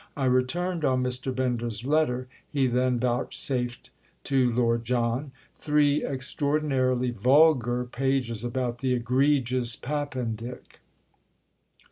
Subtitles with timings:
[0.17, 1.31] I returned on Mr.
[1.35, 3.91] Bender's letter," he then vouchsafed
[4.23, 10.79] to Lord John—"three extraordinarily vulgar pages about the egregious Pap pendick!"